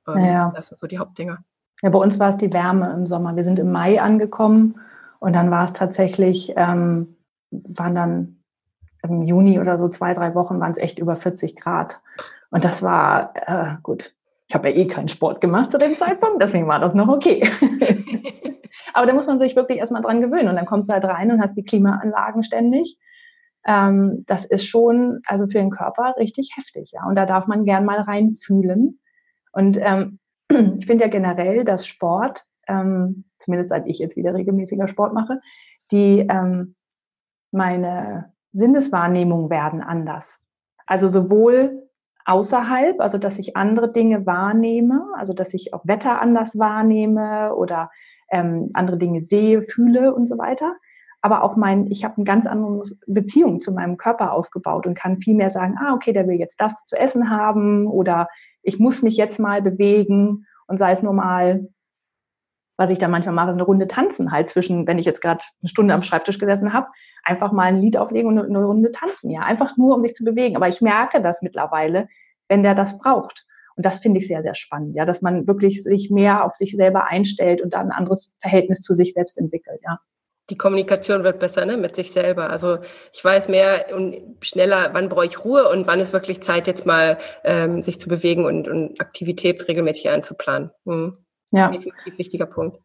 [0.07, 0.53] Ähm, ja.
[0.55, 1.38] Das sind so die Hauptdinger.
[1.83, 3.37] Ja, bei uns war es die Wärme im Sommer.
[3.37, 4.81] Wir sind im Mai angekommen
[5.21, 7.17] und dann war es tatsächlich, ähm,
[7.51, 8.43] waren dann
[9.03, 12.01] im Juni oder so zwei, drei Wochen waren es echt über 40 Grad.
[12.51, 14.14] Und das war äh, gut.
[14.49, 17.47] Ich habe ja eh keinen Sport gemacht zu dem Zeitpunkt, deswegen war das noch okay.
[18.95, 21.31] Aber da muss man sich wirklich erstmal dran gewöhnen und dann kommst du halt rein
[21.31, 22.99] und hast die Klimaanlagen ständig.
[23.67, 27.07] Ähm, das ist schon, also für den Körper richtig heftig, ja.
[27.07, 29.01] Und da darf man gern mal reinfühlen.
[29.53, 34.89] Und ähm, ich finde ja generell, dass Sport, ähm, zumindest seit ich jetzt wieder regelmäßiger
[34.89, 35.41] Sport mache,
[35.93, 36.75] die ähm,
[37.51, 40.39] meine Sinneswahrnehmung werden anders.
[40.87, 41.88] Also sowohl
[42.29, 47.91] außerhalb, also dass ich andere Dinge wahrnehme, also dass ich auch Wetter anders wahrnehme oder
[48.31, 50.77] ähm, andere Dinge sehe, fühle und so weiter.
[51.23, 55.21] Aber auch mein, ich habe eine ganz andere Beziehung zu meinem Körper aufgebaut und kann
[55.21, 58.29] viel mehr sagen, ah, okay, der will jetzt das zu essen haben oder
[58.62, 61.67] ich muss mich jetzt mal bewegen und sei es nur mal
[62.79, 65.69] was ich da manchmal mache, eine Runde tanzen halt zwischen, wenn ich jetzt gerade eine
[65.69, 66.87] Stunde am Schreibtisch gesessen habe,
[67.25, 70.25] einfach mal ein Lied auflegen und eine Runde tanzen, ja, einfach nur, um sich zu
[70.25, 70.57] bewegen.
[70.57, 72.09] Aber ich merke das mittlerweile,
[72.49, 73.45] wenn der das braucht.
[73.75, 76.73] Und das finde ich sehr, sehr spannend, ja, dass man wirklich sich mehr auf sich
[76.77, 79.99] selber einstellt und dann ein anderes Verhältnis zu sich selbst entwickelt, ja.
[80.51, 82.49] Die Kommunikation wird besser ne, mit sich selber.
[82.49, 82.79] Also
[83.12, 86.87] ich weiß mehr und schneller, wann brauche ich Ruhe und wann ist wirklich Zeit, jetzt
[86.87, 90.71] mal ähm, sich zu bewegen und, und Aktivität regelmäßig einzuplanen.
[90.87, 91.19] Hm.
[91.51, 91.69] Ja.
[91.71, 92.79] Definitiv wichtiger Punkt.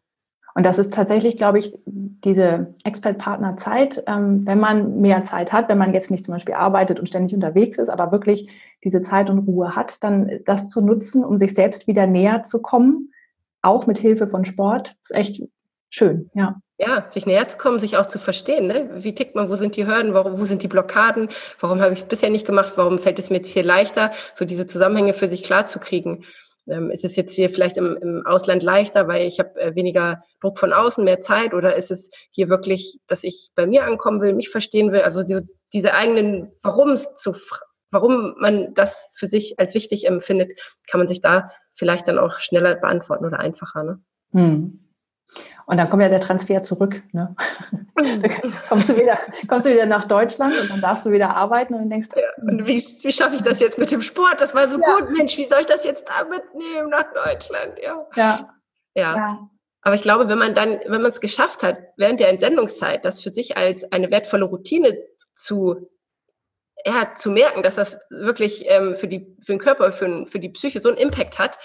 [0.54, 5.78] Und das ist tatsächlich, glaube ich, diese Expert-Partner-Zeit, ähm, wenn man mehr Zeit hat, wenn
[5.78, 8.48] man jetzt nicht zum Beispiel arbeitet und ständig unterwegs ist, aber wirklich
[8.84, 12.62] diese Zeit und Ruhe hat, dann das zu nutzen, um sich selbst wieder näher zu
[12.62, 13.12] kommen,
[13.62, 15.42] auch mit Hilfe von Sport, ist echt
[15.90, 16.60] schön, ja.
[16.76, 18.66] Ja, sich näher zu kommen, sich auch zu verstehen.
[18.66, 18.90] Ne?
[18.96, 19.48] Wie tickt man?
[19.48, 20.12] Wo sind die Hürden?
[20.12, 21.28] Warum, wo sind die Blockaden?
[21.60, 22.72] Warum habe ich es bisher nicht gemacht?
[22.74, 26.24] Warum fällt es mir jetzt hier leichter, so diese Zusammenhänge für sich klar zu kriegen?
[26.66, 30.22] Ähm, ist es jetzt hier vielleicht im, im Ausland leichter, weil ich habe äh, weniger
[30.40, 31.52] Druck von außen, mehr Zeit?
[31.52, 35.02] Oder ist es hier wirklich, dass ich bei mir ankommen will, mich verstehen will?
[35.02, 37.34] Also diese, diese eigenen Warums zu,
[37.90, 40.58] warum man das für sich als wichtig empfindet,
[40.90, 43.82] kann man sich da vielleicht dann auch schneller beantworten oder einfacher.
[43.82, 44.02] Ne?
[44.32, 44.83] Hm.
[45.66, 47.02] Und dann kommt ja der Transfer zurück.
[47.12, 47.34] Ne?
[48.68, 51.88] kommst, du wieder, kommst du wieder nach Deutschland und dann darfst du wieder arbeiten und
[51.88, 54.40] denkst, ja, und wie, wie schaffe ich das jetzt mit dem Sport?
[54.40, 54.94] Das war so ja.
[54.94, 57.78] gut, Mensch, wie soll ich das jetzt da mitnehmen nach Deutschland?
[57.82, 58.06] Ja.
[58.14, 58.56] ja.
[58.94, 59.16] ja.
[59.16, 59.48] ja.
[59.84, 63.20] Aber ich glaube, wenn man dann, wenn man es geschafft hat, während der Entsendungszeit, das
[63.20, 64.98] für sich als eine wertvolle Routine
[65.34, 65.90] zu,
[66.86, 70.48] ja, zu merken, dass das wirklich ähm, für, die, für den Körper, für, für die
[70.48, 71.58] Psyche so einen Impact hat,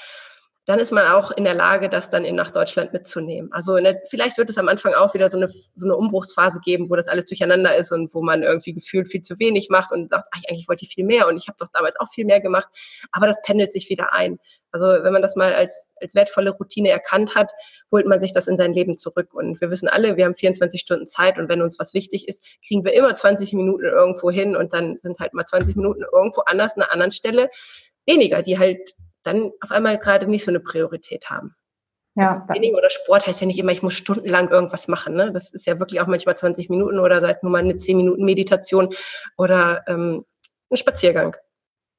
[0.70, 3.52] dann ist man auch in der Lage, das dann in nach Deutschland mitzunehmen.
[3.52, 6.92] Also der, vielleicht wird es am Anfang auch wieder so eine, so eine Umbruchsphase geben,
[6.92, 10.12] wo das alles durcheinander ist und wo man irgendwie gefühlt viel zu wenig macht und
[10.12, 12.40] sagt, ach, eigentlich wollte ich viel mehr und ich habe doch damals auch viel mehr
[12.40, 12.68] gemacht.
[13.12, 14.38] Aber das pendelt sich wieder ein.
[14.72, 17.52] Also wenn man das mal als, als wertvolle Routine erkannt hat,
[17.92, 19.34] holt man sich das in sein Leben zurück.
[19.34, 22.44] Und wir wissen alle, wir haben 24 Stunden Zeit und wenn uns was wichtig ist,
[22.68, 26.42] kriegen wir immer 20 Minuten irgendwo hin und dann sind halt mal 20 Minuten irgendwo
[26.42, 27.50] anders, an einer anderen Stelle
[28.06, 31.56] weniger, die halt dann auf einmal gerade nicht so eine Priorität haben.
[32.16, 32.32] Ja.
[32.32, 35.16] Also Training oder Sport heißt ja nicht immer, ich muss stundenlang irgendwas machen.
[35.16, 35.32] Ne?
[35.32, 37.98] Das ist ja wirklich auch manchmal 20 Minuten oder sei es nur mal eine 10
[37.98, 38.90] Minuten Meditation
[39.38, 40.26] oder ähm,
[40.70, 41.36] ein Spaziergang.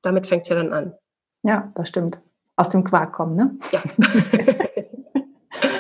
[0.03, 0.95] Damit fängt es ja dann an.
[1.43, 2.21] Ja, das stimmt.
[2.57, 3.57] Aus dem Quark kommen, ne?
[3.73, 3.81] Ja.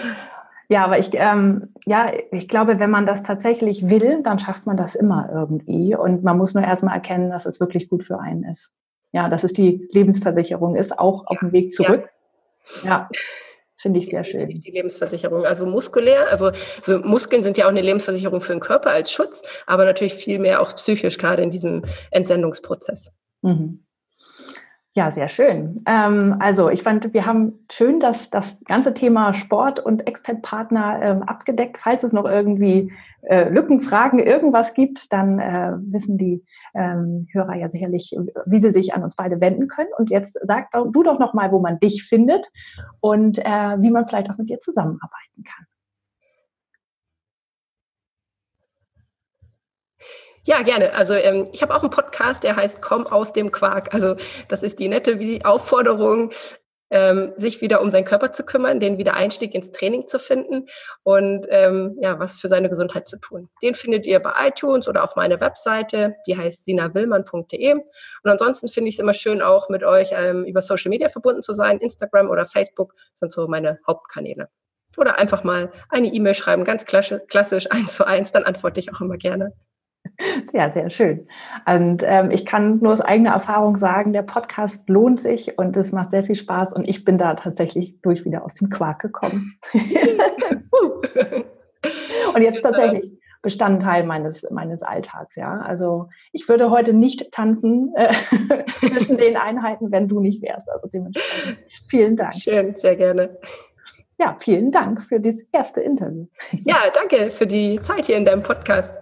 [0.68, 4.78] ja, aber ich, ähm, ja, ich glaube, wenn man das tatsächlich will, dann schafft man
[4.78, 5.94] das immer irgendwie.
[5.94, 8.72] Und man muss nur erstmal erkennen, dass es wirklich gut für einen ist
[9.12, 12.08] ja, dass es die Lebensversicherung ist, auch auf dem Weg zurück.
[12.84, 13.08] Ja.
[13.76, 14.60] Finde ich sehr schön.
[14.60, 18.90] Die Lebensversicherung, also muskulär, also, also, Muskeln sind ja auch eine Lebensversicherung für den Körper
[18.90, 23.14] als Schutz, aber natürlich viel mehr auch psychisch, gerade in diesem Entsendungsprozess.
[23.40, 23.82] Mhm.
[24.96, 25.80] Ja, sehr schön.
[25.86, 31.22] Ähm, also ich fand, wir haben schön das, das ganze Thema Sport und Expert-Partner ähm,
[31.22, 31.78] abgedeckt.
[31.78, 37.54] Falls es noch irgendwie äh, Lücken, Fragen, irgendwas gibt, dann äh, wissen die ähm, Hörer
[37.54, 39.90] ja sicherlich, wie sie sich an uns beide wenden können.
[39.96, 42.50] Und jetzt sag du doch noch mal, wo man dich findet
[42.98, 45.66] und äh, wie man vielleicht auch mit dir zusammenarbeiten kann.
[50.44, 50.94] Ja, gerne.
[50.94, 53.92] Also ähm, ich habe auch einen Podcast, der heißt Komm aus dem Quark.
[53.92, 54.16] Also
[54.48, 56.30] das ist die nette Aufforderung,
[56.90, 60.66] ähm, sich wieder um seinen Körper zu kümmern, den Wiedereinstieg ins Training zu finden
[61.02, 63.48] und ähm, ja, was für seine Gesundheit zu tun.
[63.62, 67.74] Den findet ihr bei iTunes oder auf meiner Webseite, die heißt sinawillmann.de.
[67.74, 67.84] Und
[68.24, 71.52] ansonsten finde ich es immer schön, auch mit euch ähm, über Social Media verbunden zu
[71.52, 71.78] sein.
[71.78, 74.48] Instagram oder Facebook sind so meine Hauptkanäle.
[74.96, 79.00] Oder einfach mal eine E-Mail schreiben, ganz klassisch, eins zu eins, dann antworte ich auch
[79.00, 79.52] immer gerne.
[80.52, 81.26] Ja, sehr schön.
[81.66, 85.92] Und ähm, ich kann nur aus eigener Erfahrung sagen, der Podcast lohnt sich und es
[85.92, 89.58] macht sehr viel Spaß und ich bin da tatsächlich durch wieder aus dem Quark gekommen.
[92.34, 95.60] und jetzt tatsächlich Bestandteil meines, meines Alltags, ja.
[95.60, 98.12] Also ich würde heute nicht tanzen äh,
[98.80, 100.70] zwischen den Einheiten, wenn du nicht wärst.
[100.70, 102.34] Also dementsprechend vielen Dank.
[102.34, 103.38] Schön, sehr gerne.
[104.18, 106.26] Ja, vielen Dank für dieses erste Interview.
[106.52, 108.92] Ja, danke für die Zeit hier in deinem Podcast.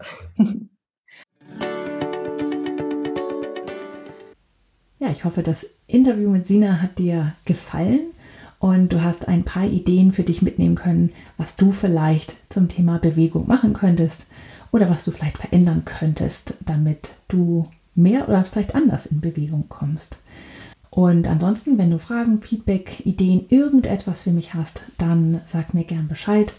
[5.00, 8.00] Ja, ich hoffe, das Interview mit Sina hat dir gefallen
[8.58, 12.98] und du hast ein paar Ideen für dich mitnehmen können, was du vielleicht zum Thema
[12.98, 14.26] Bewegung machen könntest
[14.72, 20.16] oder was du vielleicht verändern könntest, damit du mehr oder vielleicht anders in Bewegung kommst.
[20.90, 26.08] Und ansonsten, wenn du Fragen, Feedback, Ideen, irgendetwas für mich hast, dann sag mir gern
[26.08, 26.52] Bescheid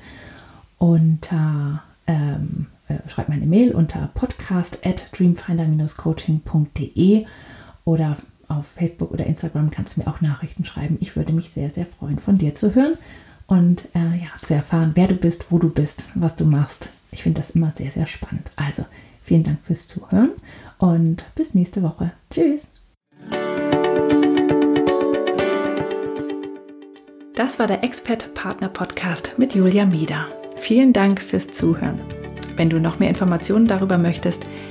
[0.77, 7.25] unter ähm, äh, schreib mir eine Mail unter podcast at dreamfinder-coaching.de
[7.85, 8.17] oder
[8.49, 10.97] auf Facebook oder Instagram kannst du mir auch Nachrichten schreiben.
[10.99, 12.97] Ich würde mich sehr, sehr freuen, von dir zu hören
[13.47, 16.89] und äh, ja, zu erfahren, wer du bist, wo du bist, was du machst.
[17.11, 18.49] Ich finde das immer sehr, sehr spannend.
[18.55, 18.85] Also
[19.21, 20.31] vielen Dank fürs Zuhören
[20.77, 22.11] und bis nächste Woche.
[22.29, 22.67] Tschüss.
[27.35, 30.27] Das war der Expert Partner Podcast mit Julia Mieder.
[30.59, 32.01] Vielen Dank fürs Zuhören.
[32.57, 34.43] Wenn du noch mehr Informationen darüber möchtest,